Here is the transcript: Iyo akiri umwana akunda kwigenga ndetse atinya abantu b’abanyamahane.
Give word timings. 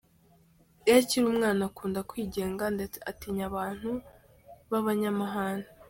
Iyo 0.85 0.93
akiri 1.01 1.25
umwana 1.33 1.61
akunda 1.69 1.99
kwigenga 2.09 2.63
ndetse 2.75 2.97
atinya 3.09 3.43
abantu 3.49 3.91
b’abanyamahane. 4.69 5.67